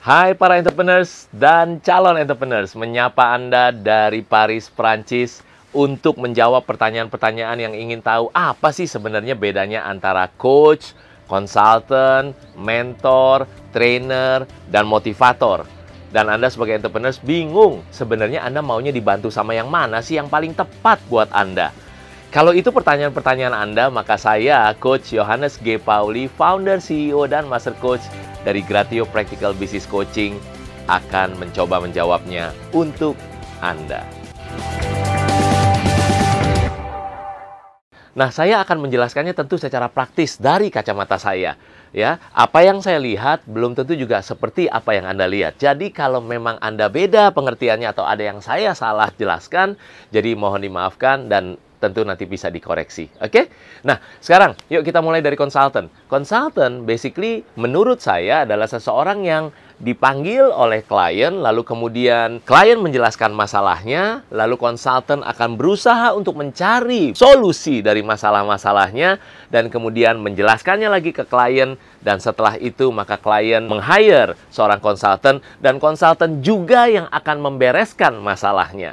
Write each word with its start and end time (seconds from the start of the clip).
Hai 0.00 0.32
para 0.32 0.56
entrepreneurs 0.56 1.28
dan 1.28 1.76
calon 1.84 2.16
entrepreneurs, 2.16 2.72
menyapa 2.72 3.36
Anda 3.36 3.68
dari 3.68 4.24
Paris, 4.24 4.72
Prancis 4.72 5.44
untuk 5.76 6.16
menjawab 6.16 6.64
pertanyaan-pertanyaan 6.64 7.60
yang 7.60 7.76
ingin 7.76 8.00
tahu 8.00 8.32
apa 8.32 8.72
sih 8.72 8.88
sebenarnya 8.88 9.36
bedanya 9.36 9.84
antara 9.84 10.24
coach, 10.40 10.96
consultant, 11.28 12.32
mentor, 12.56 13.44
trainer, 13.76 14.48
dan 14.72 14.88
motivator. 14.88 15.68
Dan 16.08 16.32
Anda 16.32 16.48
sebagai 16.48 16.80
entrepreneurs 16.80 17.20
bingung 17.20 17.84
sebenarnya 17.92 18.40
Anda 18.40 18.64
maunya 18.64 18.96
dibantu 18.96 19.28
sama 19.28 19.52
yang 19.52 19.68
mana 19.68 20.00
sih 20.00 20.16
yang 20.16 20.32
paling 20.32 20.56
tepat 20.56 20.96
buat 21.12 21.28
Anda. 21.28 21.76
Kalau 22.30 22.54
itu 22.54 22.70
pertanyaan-pertanyaan 22.70 23.50
Anda, 23.50 23.90
maka 23.90 24.14
saya, 24.14 24.70
Coach 24.78 25.10
Yohanes 25.10 25.58
G. 25.58 25.82
Pauli, 25.82 26.30
founder, 26.30 26.78
CEO, 26.78 27.26
dan 27.26 27.50
Master 27.50 27.74
Coach 27.82 28.06
dari 28.46 28.62
Gratio 28.62 29.02
Practical 29.02 29.50
Business 29.50 29.82
Coaching, 29.82 30.38
akan 30.86 31.34
mencoba 31.42 31.82
menjawabnya 31.82 32.54
untuk 32.70 33.18
Anda. 33.58 34.06
Nah, 38.14 38.30
saya 38.30 38.62
akan 38.62 38.86
menjelaskannya 38.86 39.34
tentu 39.34 39.58
secara 39.58 39.90
praktis 39.90 40.38
dari 40.38 40.70
kacamata 40.70 41.18
saya. 41.18 41.58
Ya, 41.90 42.22
apa 42.30 42.62
yang 42.62 42.78
saya 42.78 43.02
lihat 43.02 43.42
belum 43.50 43.74
tentu 43.74 43.98
juga 43.98 44.22
seperti 44.22 44.70
apa 44.70 44.94
yang 44.94 45.10
Anda 45.10 45.26
lihat. 45.26 45.58
Jadi 45.58 45.90
kalau 45.90 46.22
memang 46.22 46.62
Anda 46.62 46.86
beda 46.86 47.34
pengertiannya 47.34 47.90
atau 47.90 48.06
ada 48.06 48.22
yang 48.22 48.38
saya 48.38 48.70
salah 48.78 49.10
jelaskan, 49.18 49.74
jadi 50.14 50.38
mohon 50.38 50.62
dimaafkan 50.62 51.26
dan 51.26 51.58
tentu 51.80 52.04
nanti 52.04 52.28
bisa 52.28 52.52
dikoreksi. 52.52 53.08
Oke? 53.18 53.32
Okay? 53.32 53.44
Nah, 53.88 53.98
sekarang 54.20 54.52
yuk 54.68 54.84
kita 54.84 55.00
mulai 55.00 55.24
dari 55.24 55.34
konsultan. 55.34 55.88
Konsultan 56.06 56.84
basically 56.84 57.42
menurut 57.56 58.04
saya 58.04 58.44
adalah 58.44 58.68
seseorang 58.68 59.24
yang 59.24 59.44
dipanggil 59.80 60.52
oleh 60.52 60.84
klien, 60.84 61.40
lalu 61.40 61.64
kemudian 61.64 62.44
klien 62.44 62.76
menjelaskan 62.76 63.32
masalahnya, 63.32 64.20
lalu 64.28 64.60
konsultan 64.60 65.24
akan 65.24 65.56
berusaha 65.56 66.12
untuk 66.12 66.36
mencari 66.36 67.16
solusi 67.16 67.80
dari 67.80 68.04
masalah-masalahnya, 68.04 69.16
dan 69.48 69.72
kemudian 69.72 70.20
menjelaskannya 70.20 70.92
lagi 70.92 71.16
ke 71.16 71.24
klien, 71.24 71.80
dan 72.04 72.20
setelah 72.20 72.60
itu 72.60 72.92
maka 72.92 73.16
klien 73.16 73.64
meng-hire 73.64 74.36
seorang 74.52 74.84
konsultan, 74.84 75.40
dan 75.64 75.80
konsultan 75.80 76.44
juga 76.44 76.84
yang 76.84 77.08
akan 77.08 77.40
membereskan 77.40 78.20
masalahnya. 78.20 78.92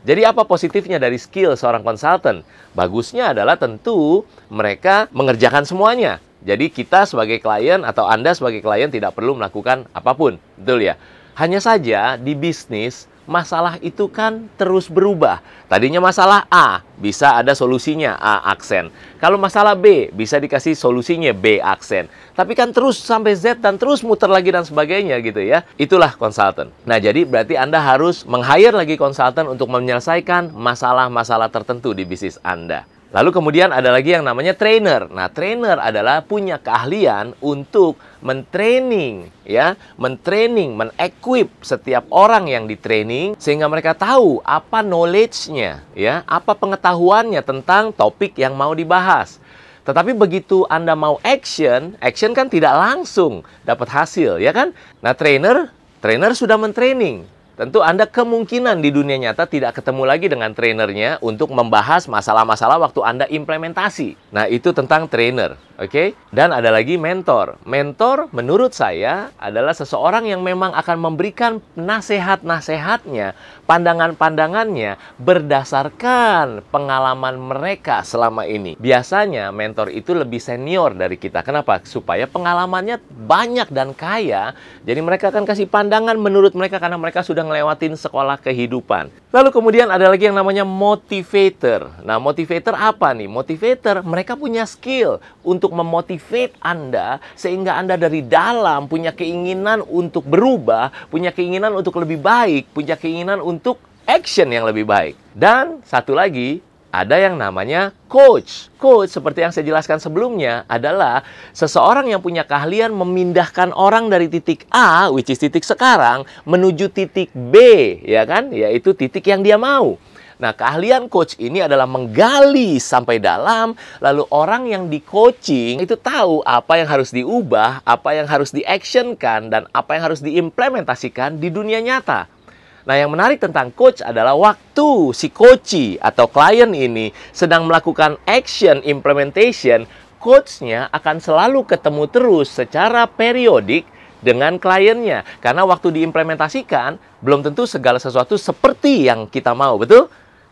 Jadi 0.00 0.24
apa 0.24 0.48
positifnya 0.48 0.96
dari 0.96 1.20
skill 1.20 1.52
seorang 1.60 1.84
konsultan? 1.84 2.40
Bagusnya 2.72 3.36
adalah 3.36 3.60
tentu 3.60 4.24
mereka 4.48 5.12
mengerjakan 5.12 5.68
semuanya. 5.68 6.24
Jadi 6.40 6.72
kita 6.72 7.04
sebagai 7.04 7.36
klien 7.36 7.84
atau 7.84 8.08
Anda 8.08 8.32
sebagai 8.32 8.64
klien 8.64 8.88
tidak 8.88 9.12
perlu 9.12 9.36
melakukan 9.36 9.84
apa 9.92 10.16
pun. 10.16 10.40
Betul 10.56 10.88
ya? 10.88 10.96
Hanya 11.36 11.60
saja 11.60 12.16
di 12.16 12.32
bisnis 12.32 13.04
masalah 13.30 13.78
itu 13.78 14.10
kan 14.10 14.50
terus 14.58 14.90
berubah. 14.90 15.38
Tadinya 15.70 16.02
masalah 16.02 16.50
A, 16.50 16.82
bisa 16.98 17.38
ada 17.38 17.54
solusinya 17.54 18.18
A 18.18 18.50
aksen. 18.50 18.90
Kalau 19.22 19.38
masalah 19.38 19.78
B, 19.78 20.10
bisa 20.10 20.42
dikasih 20.42 20.74
solusinya 20.74 21.30
B 21.30 21.62
aksen. 21.62 22.10
Tapi 22.34 22.58
kan 22.58 22.74
terus 22.74 22.98
sampai 22.98 23.38
Z 23.38 23.62
dan 23.62 23.78
terus 23.78 24.02
muter 24.02 24.26
lagi 24.26 24.50
dan 24.50 24.66
sebagainya 24.66 25.22
gitu 25.22 25.38
ya. 25.38 25.62
Itulah 25.78 26.18
konsultan. 26.18 26.74
Nah, 26.82 26.98
jadi 26.98 27.22
berarti 27.22 27.54
Anda 27.54 27.78
harus 27.78 28.26
meng-hire 28.26 28.74
lagi 28.74 28.98
konsultan 28.98 29.46
untuk 29.46 29.70
menyelesaikan 29.70 30.50
masalah-masalah 30.50 31.46
tertentu 31.54 31.94
di 31.94 32.02
bisnis 32.02 32.34
Anda. 32.42 32.82
Lalu 33.10 33.34
kemudian 33.34 33.74
ada 33.74 33.90
lagi 33.90 34.14
yang 34.14 34.22
namanya 34.22 34.54
trainer. 34.54 35.10
Nah, 35.10 35.26
trainer 35.26 35.82
adalah 35.82 36.22
punya 36.22 36.62
keahlian 36.62 37.34
untuk 37.42 37.98
mentraining 38.22 39.34
ya, 39.42 39.74
mentraining, 39.98 40.78
menequip 40.78 41.50
setiap 41.58 42.06
orang 42.14 42.46
yang 42.46 42.70
ditraining 42.70 43.34
sehingga 43.34 43.66
mereka 43.66 43.98
tahu 43.98 44.38
apa 44.46 44.86
knowledge-nya 44.86 45.82
ya, 45.98 46.22
apa 46.22 46.54
pengetahuannya 46.54 47.42
tentang 47.42 47.90
topik 47.90 48.38
yang 48.38 48.54
mau 48.54 48.70
dibahas. 48.78 49.42
Tetapi 49.82 50.14
begitu 50.14 50.62
Anda 50.70 50.94
mau 50.94 51.18
action, 51.26 51.98
action 51.98 52.30
kan 52.30 52.46
tidak 52.46 52.78
langsung 52.78 53.42
dapat 53.66 53.90
hasil, 53.90 54.38
ya 54.38 54.54
kan? 54.54 54.70
Nah, 55.02 55.18
trainer, 55.18 55.74
trainer 55.98 56.30
sudah 56.30 56.54
mentraining 56.54 57.26
Tentu 57.60 57.84
Anda 57.84 58.08
kemungkinan 58.08 58.80
di 58.80 58.88
dunia 58.88 59.20
nyata 59.20 59.44
tidak 59.44 59.76
ketemu 59.76 60.08
lagi 60.08 60.32
dengan 60.32 60.48
trainernya 60.56 61.20
untuk 61.20 61.52
membahas 61.52 62.08
masalah-masalah 62.08 62.80
waktu 62.80 63.04
Anda 63.04 63.28
implementasi. 63.28 64.32
Nah, 64.32 64.48
itu 64.48 64.72
tentang 64.72 65.04
trainer. 65.12 65.60
Oke, 65.80 66.12
okay? 66.12 66.28
dan 66.28 66.52
ada 66.52 66.68
lagi 66.68 67.00
mentor. 67.00 67.56
Mentor 67.64 68.28
menurut 68.36 68.76
saya 68.76 69.32
adalah 69.40 69.72
seseorang 69.72 70.28
yang 70.28 70.44
memang 70.44 70.76
akan 70.76 71.00
memberikan 71.00 71.64
nasihat-nasihatnya, 71.72 73.32
pandangan-pandangannya 73.64 75.00
berdasarkan 75.16 76.60
pengalaman 76.68 77.40
mereka 77.40 78.04
selama 78.04 78.44
ini. 78.44 78.76
Biasanya 78.76 79.48
mentor 79.56 79.88
itu 79.88 80.12
lebih 80.12 80.36
senior 80.36 80.92
dari 80.92 81.16
kita. 81.16 81.40
Kenapa? 81.40 81.80
Supaya 81.88 82.28
pengalamannya 82.28 83.00
banyak 83.08 83.72
dan 83.72 83.96
kaya. 83.96 84.52
Jadi 84.84 85.00
mereka 85.00 85.32
akan 85.32 85.48
kasih 85.48 85.64
pandangan 85.64 86.20
menurut 86.20 86.52
mereka 86.52 86.76
karena 86.76 87.00
mereka 87.00 87.24
sudah 87.24 87.40
ngelewatin 87.50 87.98
sekolah 87.98 88.38
kehidupan. 88.38 89.10
Lalu 89.34 89.50
kemudian 89.50 89.90
ada 89.90 90.06
lagi 90.06 90.30
yang 90.30 90.38
namanya 90.38 90.62
motivator. 90.62 91.90
Nah, 92.06 92.22
motivator 92.22 92.78
apa 92.78 93.10
nih? 93.10 93.26
Motivator 93.26 94.06
mereka 94.06 94.38
punya 94.38 94.62
skill 94.62 95.18
untuk 95.42 95.74
memotivate 95.74 96.54
Anda 96.62 97.18
sehingga 97.34 97.74
Anda 97.74 97.98
dari 97.98 98.22
dalam 98.22 98.86
punya 98.86 99.10
keinginan 99.10 99.82
untuk 99.82 100.22
berubah, 100.26 101.10
punya 101.10 101.34
keinginan 101.34 101.74
untuk 101.74 101.98
lebih 101.98 102.22
baik, 102.22 102.70
punya 102.70 102.94
keinginan 102.94 103.42
untuk 103.42 103.82
action 104.06 104.50
yang 104.50 104.66
lebih 104.66 104.86
baik. 104.86 105.14
Dan 105.34 105.82
satu 105.82 106.14
lagi, 106.14 106.62
ada 106.90 107.16
yang 107.16 107.38
namanya 107.38 107.94
coach. 108.10 108.70
Coach, 108.76 109.14
seperti 109.14 109.46
yang 109.46 109.54
saya 109.54 109.66
jelaskan 109.66 110.02
sebelumnya, 110.02 110.66
adalah 110.66 111.22
seseorang 111.54 112.10
yang 112.10 112.18
punya 112.18 112.42
keahlian 112.42 112.90
memindahkan 112.90 113.70
orang 113.74 114.10
dari 114.10 114.26
titik 114.26 114.66
A, 114.74 115.10
which 115.10 115.30
is 115.30 115.38
titik 115.38 115.62
sekarang, 115.62 116.26
menuju 116.44 116.90
titik 116.90 117.30
B, 117.30 117.54
ya 118.02 118.26
kan? 118.26 118.50
Yaitu 118.50 118.92
titik 118.94 119.22
yang 119.30 119.46
dia 119.46 119.54
mau. 119.54 119.98
Nah, 120.40 120.56
keahlian 120.56 121.12
coach 121.12 121.36
ini 121.36 121.60
adalah 121.60 121.84
menggali 121.84 122.80
sampai 122.80 123.20
dalam, 123.20 123.76
lalu 124.00 124.24
orang 124.32 124.72
yang 124.72 124.88
di 124.88 125.04
coaching 125.04 125.84
itu 125.84 126.00
tahu 126.00 126.40
apa 126.48 126.80
yang 126.80 126.88
harus 126.88 127.12
diubah, 127.12 127.84
apa 127.84 128.16
yang 128.16 128.24
harus 128.24 128.48
diactionkan, 128.48 129.52
dan 129.52 129.68
apa 129.76 130.00
yang 130.00 130.08
harus 130.08 130.24
diimplementasikan 130.24 131.36
di 131.36 131.52
dunia 131.52 131.84
nyata. 131.84 132.39
Nah, 132.88 132.96
yang 132.96 133.12
menarik 133.12 133.40
tentang 133.40 133.68
coach 133.72 134.00
adalah 134.00 134.32
waktu 134.36 135.12
si 135.12 135.28
coach 135.28 136.00
atau 136.00 136.26
klien 136.28 136.70
ini 136.72 137.12
sedang 137.30 137.68
melakukan 137.68 138.16
action 138.24 138.80
implementation, 138.84 139.84
coachnya 140.20 140.88
akan 140.92 141.20
selalu 141.20 141.64
ketemu 141.68 142.04
terus 142.08 142.48
secara 142.52 143.04
periodik 143.04 143.84
dengan 144.20 144.60
kliennya. 144.60 145.24
Karena 145.40 145.64
waktu 145.64 145.96
diimplementasikan, 145.96 147.00
belum 147.24 147.44
tentu 147.44 147.64
segala 147.64 147.96
sesuatu 147.96 148.36
seperti 148.36 149.08
yang 149.08 149.28
kita 149.28 149.56
mau, 149.56 149.80
betul? 149.80 150.08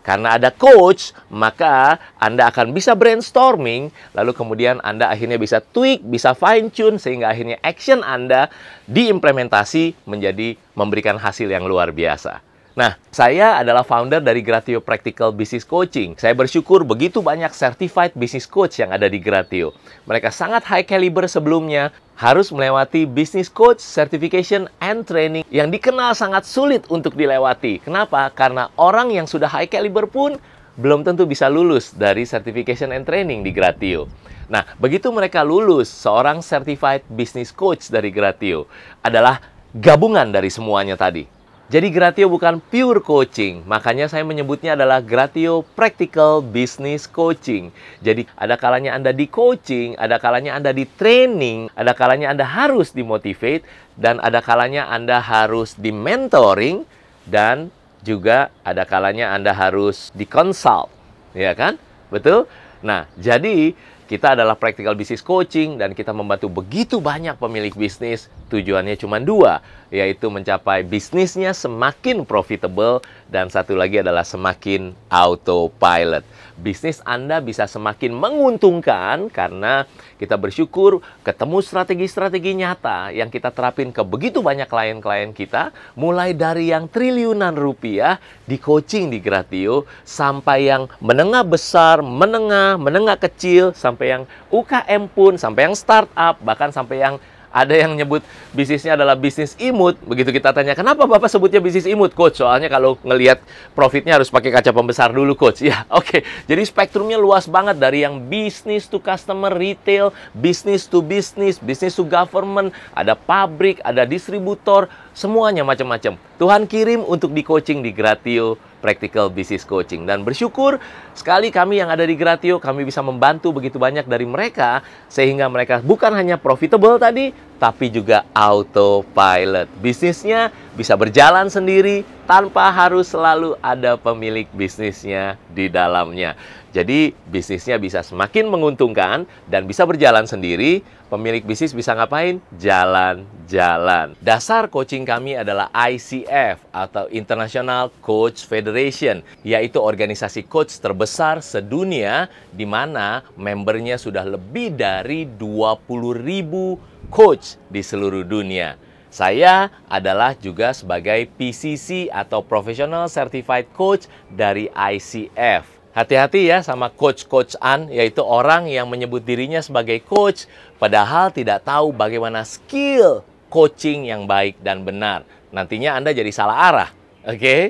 Karena 0.09 0.41
ada 0.41 0.49
coach, 0.49 1.13
maka 1.29 2.01
Anda 2.17 2.49
akan 2.49 2.73
bisa 2.73 2.97
brainstorming, 2.97 3.93
lalu 4.17 4.33
kemudian 4.33 4.81
Anda 4.81 5.13
akhirnya 5.13 5.37
bisa 5.37 5.61
tweak, 5.61 6.01
bisa 6.01 6.33
fine 6.33 6.73
tune 6.73 6.97
sehingga 6.97 7.29
akhirnya 7.29 7.61
action 7.61 8.01
Anda 8.01 8.49
diimplementasi 8.89 10.09
menjadi 10.09 10.57
memberikan 10.73 11.21
hasil 11.21 11.53
yang 11.53 11.69
luar 11.69 11.93
biasa. 11.93 12.48
Nah, 12.79 12.95
saya 13.11 13.59
adalah 13.59 13.83
founder 13.83 14.23
dari 14.23 14.39
Gratio 14.39 14.79
Practical 14.79 15.35
Business 15.35 15.67
Coaching. 15.67 16.15
Saya 16.15 16.31
bersyukur 16.31 16.87
begitu 16.87 17.19
banyak 17.19 17.51
certified 17.51 18.15
business 18.15 18.47
coach 18.47 18.79
yang 18.79 18.95
ada 18.95 19.11
di 19.11 19.19
Gratio. 19.19 19.75
Mereka 20.07 20.31
sangat 20.31 20.63
high 20.63 20.87
caliber 20.87 21.27
sebelumnya, 21.27 21.91
harus 22.15 22.55
melewati 22.55 23.03
business 23.03 23.51
coach 23.51 23.83
certification 23.83 24.71
and 24.79 25.03
training 25.03 25.43
yang 25.51 25.75
dikenal 25.75 26.15
sangat 26.15 26.47
sulit 26.47 26.87
untuk 26.87 27.19
dilewati. 27.19 27.83
Kenapa? 27.83 28.31
Karena 28.31 28.71
orang 28.79 29.11
yang 29.11 29.27
sudah 29.27 29.51
high 29.51 29.67
caliber 29.67 30.07
pun 30.07 30.39
belum 30.79 31.03
tentu 31.03 31.27
bisa 31.27 31.51
lulus 31.51 31.91
dari 31.91 32.23
certification 32.31 32.95
and 32.95 33.03
training 33.03 33.43
di 33.43 33.51
Gratio. 33.51 34.07
Nah, 34.47 34.63
begitu 34.79 35.11
mereka 35.11 35.43
lulus, 35.43 35.91
seorang 35.91 36.47
certified 36.47 37.03
business 37.11 37.51
coach 37.51 37.91
dari 37.91 38.15
Gratio 38.15 38.71
adalah 39.03 39.43
gabungan 39.75 40.31
dari 40.31 40.47
semuanya 40.47 40.95
tadi 40.95 41.38
jadi 41.69 41.93
Gratio 41.93 42.33
bukan 42.33 42.65
pure 42.65 43.05
coaching, 43.05 43.61
makanya 43.69 44.09
saya 44.09 44.25
menyebutnya 44.25 44.73
adalah 44.73 45.05
Gratio 45.05 45.61
Practical 45.77 46.41
Business 46.41 47.05
Coaching. 47.05 47.69
Jadi 48.01 48.25
ada 48.41 48.57
kalanya 48.57 48.97
Anda 48.97 49.13
di 49.13 49.29
coaching, 49.29 49.93
ada 50.01 50.17
kalanya 50.17 50.57
Anda 50.57 50.73
di 50.73 50.89
training, 50.89 51.69
ada 51.77 51.93
kalanya 51.93 52.33
Anda 52.33 52.49
harus 52.49 52.97
dimotivate, 52.97 53.69
dan 54.01 54.17
ada 54.25 54.41
kalanya 54.41 54.89
Anda 54.89 55.21
harus 55.21 55.77
di 55.77 55.93
mentoring, 55.93 56.89
dan 57.29 57.69
juga 58.01 58.49
ada 58.65 58.89
kalanya 58.89 59.37
Anda 59.37 59.53
harus 59.53 60.09
di 60.17 60.25
consult. 60.25 60.89
Ya 61.37 61.53
kan? 61.53 61.77
Betul? 62.09 62.49
Nah, 62.81 63.05
jadi 63.21 63.77
Kita 64.09 64.33
adalah 64.33 64.57
practical 64.57 64.97
business 64.97 65.21
coaching 65.21 65.77
dan 65.77 65.93
kita 65.93 66.17
membantu 66.17 66.49
begitu 66.49 66.97
banyak 66.97 67.37
pemilik 67.37 67.77
bisnis. 67.77 68.33
Tujuannya 68.49 68.97
cuma 68.97 69.21
dua, 69.21 69.61
yaitu 69.93 70.33
mencapai 70.33 70.81
bisnisnya 70.81 71.53
semakin 71.53 72.25
profitable 72.25 73.05
dan 73.29 73.53
satu 73.53 73.77
lagi 73.77 74.01
adalah 74.01 74.25
semakin 74.25 74.97
autopilot. 75.13 76.25
Bisnis 76.59 77.05
Anda 77.05 77.39
bisa 77.45 77.69
semakin 77.69 78.17
menguntungkan 78.17 79.29
karena 79.29 79.85
kita 80.19 80.35
bersyukur 80.35 81.05
ketemu 81.23 81.63
strategi-strategi 81.63 82.59
nyata 82.59 83.15
yang 83.15 83.31
kita 83.31 83.55
terapin 83.55 83.95
ke 83.95 84.03
begitu 84.03 84.43
banyak 84.43 84.67
klien-klien 84.67 85.31
kita, 85.31 85.71
mulai 85.95 86.35
dari 86.35 86.73
yang 86.73 86.91
triliunan 86.91 87.55
rupiah 87.55 88.19
di 88.49 88.59
coaching 88.59 89.13
di 89.13 89.23
Gratio 89.23 89.87
sampai 90.03 90.67
yang 90.67 90.91
menengah 90.99 91.47
besar, 91.47 92.03
menengah, 92.03 92.75
menengah 92.81 93.21
kecil, 93.21 93.71
sampai 93.77 93.98
yang 94.07 94.23
UKM 94.53 95.11
pun, 95.11 95.35
sampai 95.35 95.67
yang 95.67 95.75
startup, 95.75 96.39
bahkan 96.45 96.71
sampai 96.71 97.03
yang 97.03 97.17
ada 97.49 97.75
yang 97.75 97.97
nyebut 97.97 98.21
bisnisnya 98.53 98.95
adalah 98.95 99.17
bisnis 99.17 99.57
imut. 99.57 99.97
Begitu 100.05 100.31
kita 100.33 100.53
tanya, 100.53 100.77
kenapa 100.77 101.09
Bapak 101.09 101.33
sebutnya 101.33 101.59
bisnis 101.59 101.89
imut, 101.89 102.13
Coach? 102.13 102.41
Soalnya 102.41 102.69
kalau 102.69 103.01
ngelihat 103.01 103.41
profitnya 103.73 104.21
harus 104.21 104.29
pakai 104.29 104.53
kaca 104.53 104.71
pembesar 104.73 105.11
dulu, 105.13 105.35
Coach. 105.35 105.61
Ya, 105.69 105.85
oke. 105.93 106.07
Okay. 106.07 106.21
Jadi 106.49 106.63
spektrumnya 106.65 107.21
luas 107.21 107.45
banget 107.45 107.77
dari 107.77 108.01
yang 108.01 108.25
bisnis 108.25 108.89
to 108.89 108.97
customer 108.97 109.53
retail, 109.53 110.17
bisnis 110.33 110.89
to 110.89 111.05
business, 111.05 111.61
bisnis 111.61 111.93
to 111.93 112.09
government, 112.09 112.73
ada 112.97 113.13
pabrik, 113.13 113.77
ada 113.85 114.09
distributor, 114.09 114.89
semuanya 115.19 115.67
macam-macam. 115.67 116.15
Tuhan 116.39 116.71
kirim 116.71 117.03
untuk 117.03 117.35
di 117.35 117.43
coaching 117.43 117.83
di 117.83 117.91
Gratio 117.91 118.55
Practical 118.79 119.27
Business 119.35 119.67
Coaching. 119.67 120.07
Dan 120.07 120.23
bersyukur 120.23 120.79
sekali 121.19 121.51
kami 121.51 121.83
yang 121.83 121.91
ada 121.91 122.07
di 122.07 122.15
Gratio, 122.15 122.63
kami 122.63 122.87
bisa 122.87 123.03
membantu 123.03 123.51
begitu 123.51 123.83
banyak 123.83 124.07
dari 124.07 124.23
mereka, 124.23 124.87
sehingga 125.11 125.51
mereka 125.51 125.83
bukan 125.83 126.15
hanya 126.15 126.39
profitable 126.39 127.03
tadi, 127.03 127.35
tapi 127.59 127.91
juga 127.91 128.25
autopilot. 128.33 129.67
Bisnisnya 129.83 130.55
bisa 130.79 130.95
berjalan 130.95 131.51
sendiri 131.51 132.07
tanpa 132.25 132.71
harus 132.71 133.11
selalu 133.11 133.59
ada 133.59 133.99
pemilik 133.99 134.47
bisnisnya 134.55 135.35
di 135.51 135.67
dalamnya. 135.67 136.39
Jadi 136.69 137.17
bisnisnya 137.27 137.81
bisa 137.81 138.05
semakin 138.05 138.47
menguntungkan 138.47 139.25
dan 139.51 139.67
bisa 139.67 139.83
berjalan 139.89 140.29
sendiri. 140.29 140.85
Pemilik 141.09 141.41
bisnis 141.41 141.73
bisa 141.73 141.97
ngapain? 141.97 142.37
Jalan-jalan. 142.61 144.13
Dasar 144.21 144.69
coaching 144.69 145.09
kami 145.09 145.41
adalah 145.41 145.73
ICF 145.73 146.69
atau 146.69 147.09
International 147.09 147.89
Coach 148.05 148.45
Federation, 148.45 149.25
yaitu 149.41 149.81
organisasi 149.81 150.45
coach 150.45 150.77
terbesar 150.77 151.41
sedunia 151.41 152.29
di 152.53 152.69
mana 152.69 153.25
membernya 153.41 153.97
sudah 153.97 154.29
lebih 154.29 154.77
dari 154.77 155.25
20 155.25 155.81
ribu 156.21 156.77
coach 157.09 157.48
di 157.73 157.81
seluruh 157.81 158.27
dunia. 158.27 158.77
Saya 159.09 159.73
adalah 159.89 160.37
juga 160.37 160.77
sebagai 160.77 161.33
PCC 161.41 162.13
atau 162.13 162.45
Professional 162.45 163.09
Certified 163.09 163.73
Coach 163.73 164.05
dari 164.29 164.69
ICF. 164.69 165.79
Hati-hati 165.97 166.53
ya 166.53 166.61
sama 166.61 166.93
coach-coachan, 166.93 167.89
yaitu 167.89 168.21
orang 168.21 168.69
yang 168.69 168.87
menyebut 168.87 169.25
dirinya 169.25 169.59
sebagai 169.65 170.05
coach, 170.05 170.45
padahal 170.77 171.33
tidak 171.33 171.65
tahu 171.65 171.91
bagaimana 171.91 172.45
skill 172.45 173.25
coaching 173.49 174.07
yang 174.07 174.29
baik 174.29 174.61
dan 174.61 174.85
benar. 174.85 175.25
Nantinya 175.49 175.97
Anda 175.97 176.13
jadi 176.13 176.29
salah 176.29 176.59
arah, 176.69 176.91
oke? 177.25 177.41
Okay? 177.41 177.63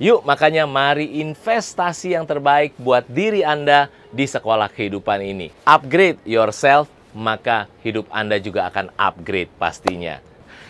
Yuk, 0.00 0.24
makanya 0.24 0.64
mari 0.64 1.20
investasi 1.20 2.16
yang 2.16 2.24
terbaik 2.24 2.72
buat 2.80 3.04
diri 3.04 3.44
Anda 3.44 3.92
di 4.08 4.24
sekolah 4.24 4.72
kehidupan 4.72 5.20
ini. 5.20 5.52
Upgrade 5.68 6.24
yourself 6.24 6.88
maka 7.14 7.66
hidup 7.82 8.06
Anda 8.10 8.38
juga 8.38 8.66
akan 8.70 8.94
upgrade 8.94 9.50
pastinya. 9.58 10.18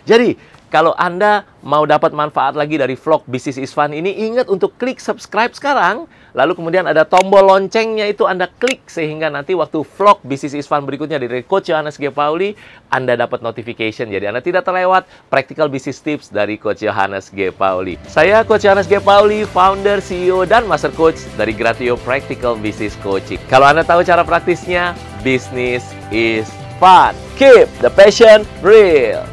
Jadi, 0.08 0.34
kalau 0.70 0.94
Anda 0.94 1.42
mau 1.66 1.82
dapat 1.82 2.14
manfaat 2.14 2.54
lagi 2.54 2.78
dari 2.78 2.94
vlog 2.94 3.26
Business 3.26 3.58
is 3.58 3.74
Fun 3.74 3.90
ini, 3.90 4.14
ingat 4.30 4.46
untuk 4.46 4.78
klik 4.78 5.02
subscribe 5.02 5.50
sekarang. 5.50 6.06
Lalu 6.30 6.54
kemudian 6.54 6.86
ada 6.86 7.02
tombol 7.02 7.42
loncengnya 7.42 8.06
itu 8.06 8.22
Anda 8.22 8.46
klik 8.46 8.86
sehingga 8.86 9.26
nanti 9.34 9.58
waktu 9.58 9.82
vlog 9.82 10.22
Business 10.22 10.54
is 10.54 10.70
Fun 10.70 10.86
berikutnya 10.86 11.18
dari 11.18 11.42
Coach 11.42 11.74
Yohanes 11.74 11.98
G. 11.98 12.14
Pauli, 12.14 12.54
Anda 12.86 13.18
dapat 13.18 13.42
notification. 13.42 14.14
Jadi 14.14 14.30
Anda 14.30 14.38
tidak 14.38 14.62
terlewat 14.62 15.10
practical 15.26 15.66
business 15.66 15.98
tips 15.98 16.30
dari 16.30 16.54
Coach 16.54 16.86
Yohanes 16.86 17.34
G. 17.34 17.50
Pauli. 17.50 17.98
Saya 18.06 18.46
Coach 18.46 18.62
Yohanes 18.62 18.86
G. 18.86 19.02
Pauli, 19.02 19.42
founder, 19.50 19.98
CEO, 19.98 20.46
dan 20.46 20.70
Master 20.70 20.94
Coach 20.94 21.18
dari 21.34 21.50
Gratio 21.50 21.98
Practical 22.06 22.54
Business 22.54 22.94
Coaching. 23.02 23.42
Kalau 23.50 23.66
Anda 23.66 23.82
tahu 23.82 24.06
cara 24.06 24.22
praktisnya, 24.22 24.94
business 25.26 25.82
is 26.14 26.46
fun. 26.78 27.10
Keep 27.34 27.66
the 27.82 27.90
passion 27.90 28.46
real. 28.62 29.29